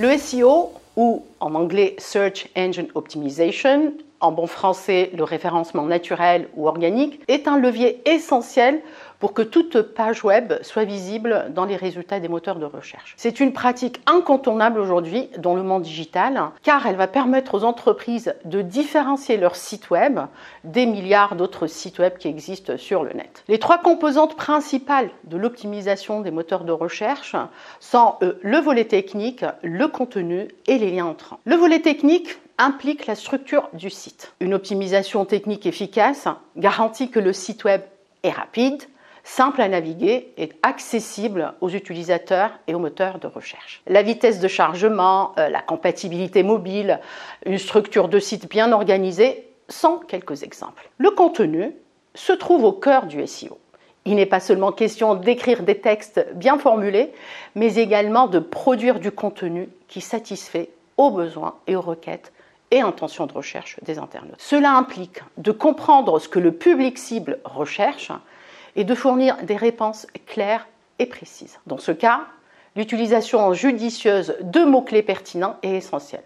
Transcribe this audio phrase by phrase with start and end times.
[0.00, 6.66] Le SEO, ou en anglais Search Engine Optimization, en bon français le référencement naturel ou
[6.68, 8.80] organique, est un levier essentiel
[9.20, 13.14] pour que toute page web soit visible dans les résultats des moteurs de recherche.
[13.16, 18.34] C'est une pratique incontournable aujourd'hui dans le monde digital car elle va permettre aux entreprises
[18.44, 20.18] de différencier leur site web
[20.64, 23.44] des milliards d'autres sites web qui existent sur le net.
[23.46, 27.36] Les trois composantes principales de l'optimisation des moteurs de recherche
[27.78, 31.40] sont euh, le volet technique, le contenu et les liens entrants.
[31.44, 34.32] Le volet technique implique la structure du site.
[34.40, 37.82] Une optimisation technique efficace garantit que le site web
[38.22, 38.82] est rapide,
[39.30, 43.80] simple à naviguer et accessible aux utilisateurs et aux moteurs de recherche.
[43.86, 46.98] La vitesse de chargement, euh, la compatibilité mobile,
[47.46, 50.90] une structure de site bien organisée sont quelques exemples.
[50.98, 51.72] Le contenu
[52.16, 53.56] se trouve au cœur du SEO.
[54.04, 57.12] Il n'est pas seulement question d'écrire des textes bien formulés,
[57.54, 62.32] mais également de produire du contenu qui satisfait aux besoins et aux requêtes
[62.72, 64.34] et intentions de recherche des internautes.
[64.38, 68.10] Cela implique de comprendre ce que le public cible recherche
[68.76, 70.66] et de fournir des réponses claires
[70.98, 71.58] et précises.
[71.66, 72.22] Dans ce cas,
[72.76, 76.24] l'utilisation judicieuse de mots-clés pertinents est essentielle.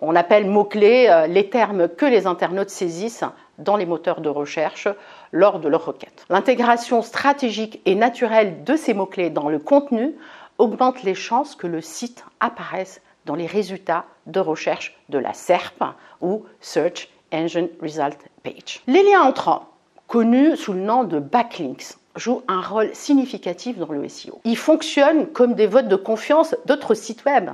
[0.00, 3.24] On appelle mots-clés euh, les termes que les internautes saisissent
[3.58, 4.88] dans les moteurs de recherche
[5.30, 6.26] lors de leurs requêtes.
[6.28, 10.14] L'intégration stratégique et naturelle de ces mots-clés dans le contenu
[10.58, 15.84] augmente les chances que le site apparaisse dans les résultats de recherche de la SERP
[16.20, 18.82] ou Search Engine Result Page.
[18.86, 19.68] Les liens entrants
[20.12, 24.42] connu sous le nom de backlinks, jouent un rôle significatif dans le SEO.
[24.44, 27.48] Ils fonctionnent comme des votes de confiance d'autres sites web.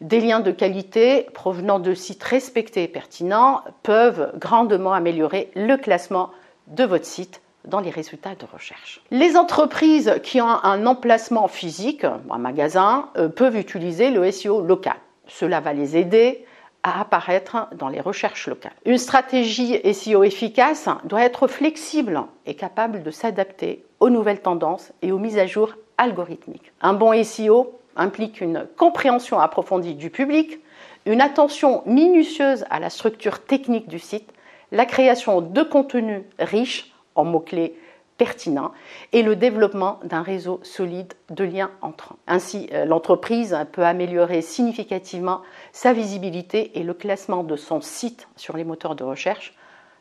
[0.00, 6.30] Des liens de qualité provenant de sites respectés et pertinents peuvent grandement améliorer le classement
[6.66, 9.00] de votre site dans les résultats de recherche.
[9.12, 14.96] Les entreprises qui ont un emplacement physique, un magasin, euh, peuvent utiliser le SEO local.
[15.28, 16.44] Cela va les aider
[16.82, 18.72] à apparaître dans les recherches locales.
[18.84, 25.12] Une stratégie SEO efficace doit être flexible et capable de s'adapter aux nouvelles tendances et
[25.12, 26.72] aux mises à jour algorithmiques.
[26.80, 30.60] Un bon SEO implique une compréhension approfondie du public,
[31.06, 34.30] une attention minutieuse à la structure technique du site,
[34.72, 37.74] la création de contenus riches en mots-clés
[38.20, 38.72] pertinent
[39.14, 42.18] et le développement d'un réseau solide de liens entrants.
[42.26, 45.40] Ainsi, euh, l'entreprise peut améliorer significativement
[45.72, 49.54] sa visibilité et le classement de son site sur les moteurs de recherche,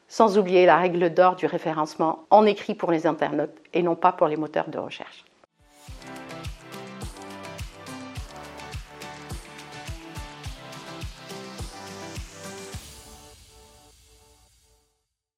[0.09, 4.11] sans oublier la règle d'or du référencement en écrit pour les internautes et non pas
[4.11, 5.23] pour les moteurs de recherche.